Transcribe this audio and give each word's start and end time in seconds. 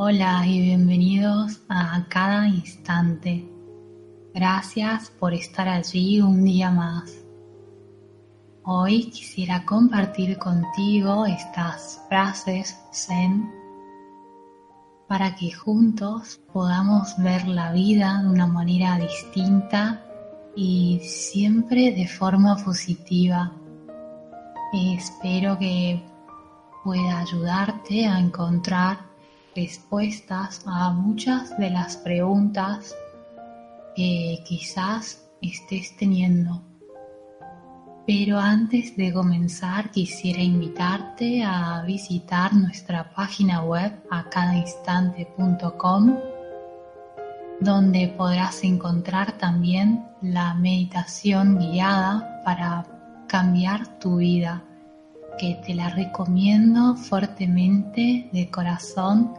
Hola 0.00 0.46
y 0.46 0.60
bienvenidos 0.60 1.60
a 1.68 2.06
cada 2.08 2.46
instante. 2.46 3.44
Gracias 4.32 5.10
por 5.10 5.34
estar 5.34 5.68
allí 5.68 6.20
un 6.20 6.44
día 6.44 6.70
más. 6.70 7.12
Hoy 8.62 9.10
quisiera 9.10 9.64
compartir 9.64 10.38
contigo 10.38 11.26
estas 11.26 12.00
frases 12.08 12.78
Zen 12.92 13.52
para 15.08 15.34
que 15.34 15.50
juntos 15.50 16.40
podamos 16.52 17.16
ver 17.18 17.48
la 17.48 17.72
vida 17.72 18.22
de 18.22 18.28
una 18.28 18.46
manera 18.46 18.98
distinta 18.98 20.00
y 20.54 21.00
siempre 21.02 21.90
de 21.90 22.06
forma 22.06 22.54
positiva. 22.64 23.50
Espero 24.72 25.58
que 25.58 26.00
pueda 26.84 27.18
ayudarte 27.18 28.06
a 28.06 28.20
encontrar 28.20 29.07
respuestas 29.54 30.62
a 30.66 30.90
muchas 30.92 31.56
de 31.58 31.70
las 31.70 31.96
preguntas 31.96 32.94
que 33.96 34.42
quizás 34.46 35.24
estés 35.42 35.96
teniendo. 35.96 36.62
Pero 38.06 38.38
antes 38.38 38.96
de 38.96 39.12
comenzar 39.12 39.90
quisiera 39.90 40.40
invitarte 40.40 41.42
a 41.44 41.82
visitar 41.82 42.54
nuestra 42.54 43.12
página 43.12 43.62
web 43.62 43.92
acadainstante.com 44.10 46.16
donde 47.60 48.14
podrás 48.16 48.62
encontrar 48.62 49.32
también 49.32 50.06
la 50.22 50.54
meditación 50.54 51.58
guiada 51.58 52.40
para 52.44 52.86
cambiar 53.26 53.98
tu 53.98 54.18
vida, 54.18 54.62
que 55.38 55.60
te 55.66 55.74
la 55.74 55.90
recomiendo 55.90 56.94
fuertemente 56.94 58.28
de 58.32 58.50
corazón 58.50 59.34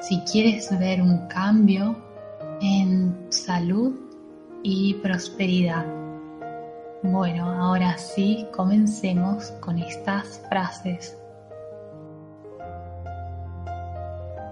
si 0.00 0.20
quieres 0.20 0.76
ver 0.78 1.02
un 1.02 1.26
cambio 1.28 1.96
en 2.60 3.26
salud 3.30 3.94
y 4.62 4.94
prosperidad. 4.94 5.86
Bueno, 7.02 7.48
ahora 7.48 7.96
sí, 7.96 8.46
comencemos 8.52 9.52
con 9.60 9.78
estas 9.78 10.42
frases. 10.48 11.16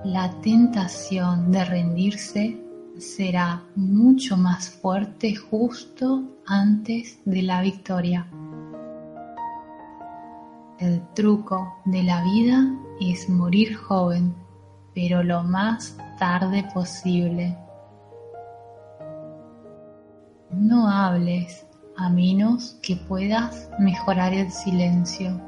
La 0.05 0.31
tentación 0.41 1.51
de 1.51 1.65
rendirse 1.65 2.61
será 2.99 3.65
mucho 3.75 4.37
más 4.37 4.71
fuerte 4.71 5.35
justo 5.35 6.23
antes 6.47 7.19
de 7.25 7.43
la 7.43 7.61
victoria. 7.61 8.29
El 10.79 11.03
truco 11.15 11.81
de 11.85 12.03
la 12.05 12.23
vida 12.23 12.73
es 13.01 13.29
morir 13.29 13.75
joven, 13.75 14.35
pero 14.97 15.23
lo 15.23 15.43
más 15.43 15.95
tarde 16.19 16.67
posible. 16.73 17.55
No 20.51 20.89
hables 20.89 21.67
a 21.99 22.09
menos 22.09 22.79
que 22.81 22.97
puedas 22.97 23.69
mejorar 23.79 24.33
el 24.33 24.51
silencio. 24.51 25.39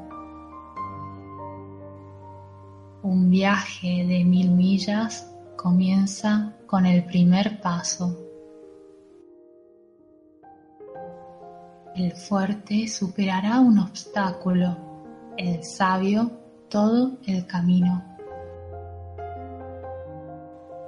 Un 3.01 3.31
viaje 3.31 4.05
de 4.05 4.23
mil 4.23 4.51
millas 4.51 5.27
comienza 5.57 6.53
con 6.67 6.85
el 6.85 7.03
primer 7.05 7.59
paso. 7.59 8.15
El 11.95 12.11
fuerte 12.11 12.87
superará 12.87 13.61
un 13.61 13.79
obstáculo, 13.79 14.77
el 15.37 15.63
sabio 15.63 16.29
todo 16.69 17.17
el 17.25 17.47
camino. 17.47 18.08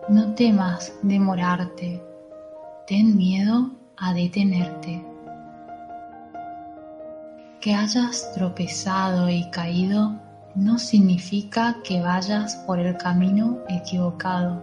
No 0.09 0.33
temas 0.33 0.91
demorarte, 1.03 2.01
ten 2.87 3.15
miedo 3.15 3.69
a 3.97 4.13
detenerte. 4.15 5.05
Que 7.61 7.75
hayas 7.75 8.33
tropezado 8.33 9.29
y 9.29 9.47
caído 9.51 10.19
no 10.55 10.79
significa 10.79 11.77
que 11.83 12.01
vayas 12.01 12.55
por 12.65 12.79
el 12.79 12.97
camino 12.97 13.59
equivocado. 13.69 14.59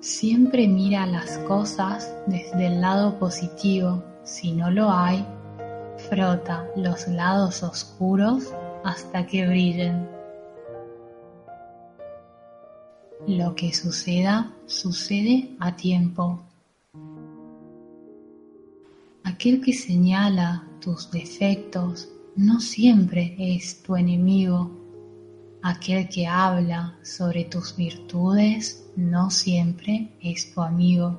Siempre 0.00 0.68
mira 0.68 1.06
las 1.06 1.38
cosas 1.38 2.14
desde 2.26 2.66
el 2.66 2.82
lado 2.82 3.18
positivo. 3.18 4.04
Si 4.22 4.52
no 4.52 4.70
lo 4.70 4.90
hay, 4.90 5.26
frota 6.10 6.66
los 6.76 7.08
lados 7.08 7.62
oscuros 7.62 8.52
hasta 8.84 9.26
que 9.26 9.46
brillen. 9.46 10.19
Lo 13.26 13.54
que 13.54 13.74
suceda, 13.74 14.54
sucede 14.66 15.50
a 15.60 15.76
tiempo. 15.76 16.40
Aquel 19.24 19.60
que 19.60 19.74
señala 19.74 20.66
tus 20.80 21.10
defectos 21.10 22.08
no 22.36 22.60
siempre 22.60 23.36
es 23.38 23.82
tu 23.82 23.94
enemigo. 23.94 24.70
Aquel 25.62 26.08
que 26.08 26.26
habla 26.26 26.98
sobre 27.02 27.44
tus 27.44 27.76
virtudes 27.76 28.90
no 28.96 29.30
siempre 29.30 30.16
es 30.22 30.54
tu 30.54 30.62
amigo. 30.62 31.18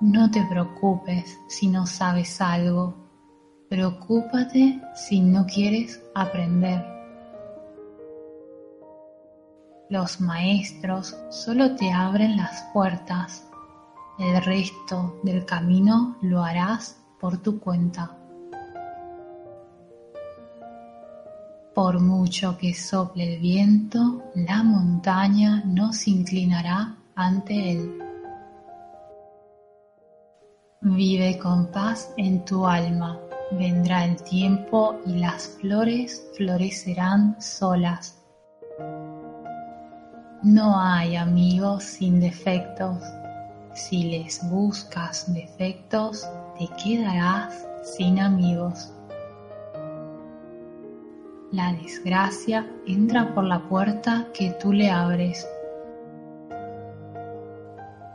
No 0.00 0.30
te 0.30 0.46
preocupes 0.48 1.36
si 1.48 1.66
no 1.66 1.86
sabes 1.86 2.40
algo. 2.40 2.94
Preocúpate 3.68 4.80
si 4.94 5.20
no 5.20 5.44
quieres 5.44 6.00
aprender. 6.14 6.97
Los 9.90 10.20
maestros 10.20 11.16
solo 11.30 11.74
te 11.74 11.90
abren 11.90 12.36
las 12.36 12.62
puertas. 12.74 13.46
El 14.18 14.42
resto 14.44 15.18
del 15.22 15.46
camino 15.46 16.18
lo 16.20 16.44
harás 16.44 17.00
por 17.18 17.38
tu 17.38 17.58
cuenta. 17.58 18.14
Por 21.74 22.00
mucho 22.00 22.58
que 22.58 22.74
sople 22.74 23.36
el 23.36 23.40
viento, 23.40 24.24
la 24.34 24.62
montaña 24.62 25.62
no 25.64 25.94
se 25.94 26.10
inclinará 26.10 26.94
ante 27.14 27.72
él. 27.72 27.98
Vive 30.82 31.38
con 31.38 31.70
paz 31.70 32.12
en 32.18 32.44
tu 32.44 32.66
alma, 32.66 33.18
vendrá 33.52 34.04
el 34.04 34.22
tiempo 34.22 34.96
y 35.06 35.14
las 35.14 35.56
flores 35.60 36.28
florecerán 36.36 37.40
solas. 37.40 38.17
No 40.50 40.80
hay 40.80 41.14
amigos 41.14 41.84
sin 41.84 42.20
defectos. 42.20 42.96
Si 43.74 44.04
les 44.04 44.40
buscas 44.48 45.30
defectos, 45.34 46.26
te 46.58 46.66
quedarás 46.82 47.66
sin 47.82 48.18
amigos. 48.18 48.90
La 51.52 51.74
desgracia 51.74 52.66
entra 52.86 53.34
por 53.34 53.44
la 53.44 53.68
puerta 53.68 54.28
que 54.32 54.52
tú 54.52 54.72
le 54.72 54.90
abres. 54.90 55.46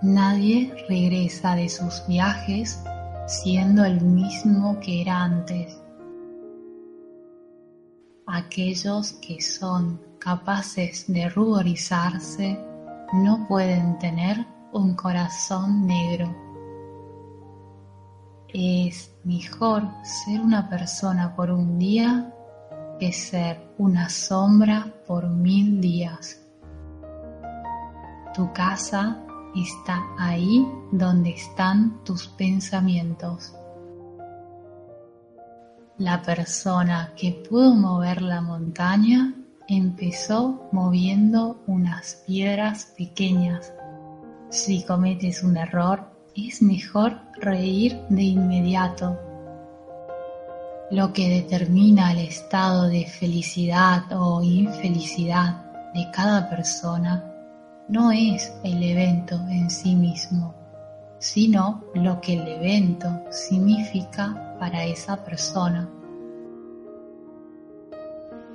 Nadie 0.02 0.74
regresa 0.90 1.54
de 1.54 1.70
sus 1.70 2.04
viajes 2.08 2.84
siendo 3.28 3.86
el 3.86 4.02
mismo 4.02 4.80
que 4.80 5.04
era 5.04 5.24
antes. 5.24 5.80
Aquellos 8.26 9.14
que 9.22 9.40
son 9.40 10.13
capaces 10.24 11.06
de 11.08 11.28
ruborizarse 11.28 12.58
no 13.14 13.46
pueden 13.48 14.00
tener 14.00 14.46
un 14.72 14.96
corazón 14.96 15.86
negro. 15.86 16.34
Es 18.48 19.14
mejor 19.26 19.84
ser 20.04 20.40
una 20.40 20.70
persona 20.70 21.36
por 21.36 21.52
un 21.52 21.78
día 21.78 22.34
que 23.00 23.12
ser 23.12 23.74
una 23.78 24.08
sombra 24.08 24.88
por 25.06 25.28
mil 25.28 25.82
días. 25.82 26.40
Tu 28.34 28.52
casa 28.54 29.20
está 29.56 30.00
ahí 30.18 30.66
donde 30.92 31.32
están 31.32 32.02
tus 32.06 32.28
pensamientos. 32.30 33.54
La 35.98 36.22
persona 36.22 37.14
que 37.16 37.44
pudo 37.48 37.76
mover 37.76 38.22
la 38.22 38.42
montaña 38.42 39.34
empezó 39.76 40.70
moviendo 40.72 41.62
unas 41.68 42.24
piedras 42.26 42.94
pequeñas. 42.98 43.74
Si 44.50 44.84
cometes 44.84 45.44
un 45.44 45.58
error, 45.58 46.10
es 46.36 46.62
mejor 46.62 47.20
reír 47.40 48.00
de 48.10 48.24
inmediato 48.24 49.18
lo 50.94 51.12
que 51.12 51.28
determina 51.28 52.12
el 52.12 52.20
estado 52.20 52.88
de 52.88 53.08
felicidad 53.08 54.04
o 54.12 54.44
infelicidad 54.44 55.92
de 55.92 56.12
cada 56.12 56.48
persona 56.48 57.34
no 57.88 58.12
es 58.12 58.54
el 58.64 58.84
evento 58.84 59.36
en 59.50 59.72
sí 59.72 59.96
mismo, 59.96 60.54
sino 61.18 61.84
lo 61.96 62.22
que 62.22 62.34
el 62.34 62.48
evento 62.48 63.24
significa 63.32 64.56
para 64.60 64.86
esa 64.86 65.24
persona. 65.24 65.90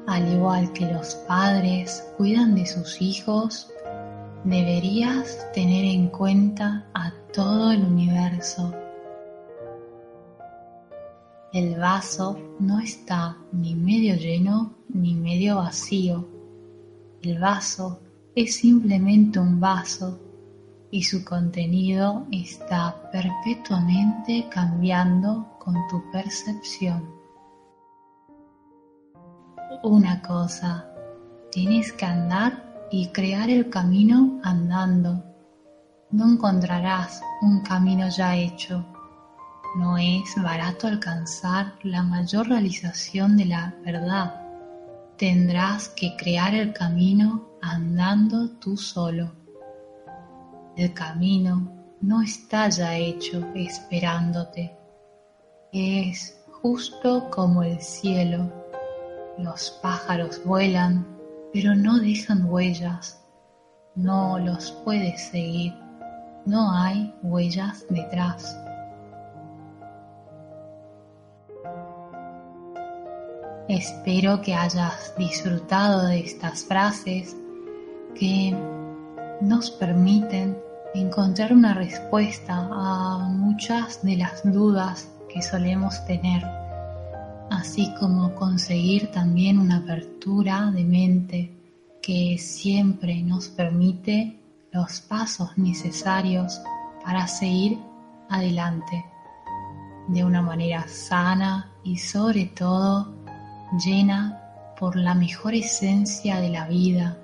Al 0.09 0.27
igual 0.33 0.73
que 0.73 0.91
los 0.91 1.15
padres 1.29 2.03
cuidan 2.17 2.55
de 2.55 2.65
sus 2.65 3.03
hijos, 3.03 3.71
deberías 4.43 5.47
tener 5.53 5.85
en 5.85 6.09
cuenta 6.09 6.87
a 6.95 7.13
todo 7.35 7.73
el 7.73 7.85
universo. 7.85 8.75
El 11.53 11.79
vaso 11.79 12.39
no 12.59 12.81
está 12.81 13.37
ni 13.53 13.75
medio 13.75 14.17
lleno 14.17 14.73
ni 14.89 15.15
medio 15.15 15.57
vacío. 15.57 16.27
El 17.21 17.39
vaso 17.39 18.01
es 18.35 18.57
simplemente 18.57 19.39
un 19.39 19.61
vaso 19.61 20.19
y 20.91 21.03
su 21.03 21.23
contenido 21.23 22.27
está 22.33 23.11
perpetuamente 23.13 24.47
cambiando 24.49 25.47
con 25.59 25.75
tu 25.91 26.03
percepción. 26.11 27.18
Una 29.83 30.23
cosa, 30.23 30.87
tienes 31.53 31.93
que 31.93 32.07
andar 32.07 32.89
y 32.91 33.09
crear 33.09 33.51
el 33.51 33.69
camino 33.69 34.41
andando. 34.43 35.23
No 36.11 36.33
encontrarás 36.33 37.21
un 37.43 37.61
camino 37.61 38.09
ya 38.09 38.35
hecho. 38.35 38.85
No 39.77 39.99
es 39.99 40.35
barato 40.43 40.87
alcanzar 40.87 41.75
la 41.83 42.03
mayor 42.03 42.49
realización 42.49 43.37
de 43.37 43.45
la 43.45 43.75
verdad. 43.85 44.41
Tendrás 45.19 45.91
que 45.91 46.17
crear 46.17 46.55
el 46.55 46.73
camino 46.73 47.45
andando 47.61 48.49
tú 48.53 48.77
solo. 48.77 49.31
El 50.77 50.95
camino 50.95 51.71
no 52.01 52.23
está 52.23 52.71
ya 52.71 52.97
hecho 52.97 53.47
esperándote. 53.55 54.75
Es 55.73 56.41
justo 56.63 57.29
como 57.31 57.63
el 57.63 57.81
cielo. 57.83 58.58
Los 59.39 59.71
pájaros 59.83 60.43
vuelan, 60.45 61.07
pero 61.53 61.75
no 61.75 61.99
dejan 61.99 62.45
huellas. 62.51 63.23
No 63.95 64.39
los 64.39 64.73
puedes 64.85 65.29
seguir. 65.29 65.75
No 66.45 66.73
hay 66.73 67.15
huellas 67.23 67.85
detrás. 67.89 68.57
Espero 73.69 74.41
que 74.41 74.55
hayas 74.55 75.15
disfrutado 75.19 76.07
de 76.07 76.21
estas 76.21 76.65
frases 76.65 77.37
que 78.19 78.57
nos 79.43 79.71
permiten 79.71 80.59
encontrar 80.95 81.53
una 81.53 81.75
respuesta 81.75 82.69
a 82.73 83.29
muchas 83.29 84.03
de 84.03 84.17
las 84.17 84.43
dudas 84.43 85.09
que 85.29 85.43
solemos 85.43 86.05
tener, 86.07 86.43
así 87.51 87.93
como 87.99 88.35
conseguir 88.35 89.11
también 89.11 89.59
una 89.59 89.79
apertura 89.79 90.71
de 90.71 90.85
mente 90.85 91.53
que 92.03 92.37
siempre 92.39 93.23
nos 93.23 93.49
permite 93.49 94.39
los 94.73 95.01
pasos 95.01 95.57
necesarios 95.57 96.61
para 97.05 97.27
seguir 97.27 97.79
adelante 98.29 99.05
de 100.09 100.25
una 100.25 100.43
manera 100.43 100.87
sana 100.89 101.71
y 101.85 101.99
sobre 101.99 102.47
todo 102.47 103.15
llena 103.85 104.43
por 104.79 104.97
la 104.97 105.15
mejor 105.15 105.55
esencia 105.55 106.41
de 106.41 106.51
la 106.51 106.69
vida, 106.69 107.19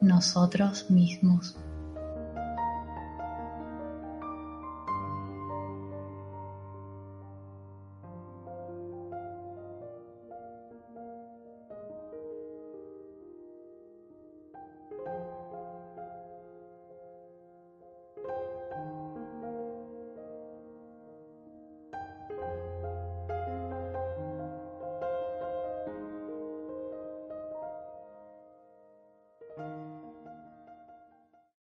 nosotros 0.00 0.90
mismos. 0.90 1.56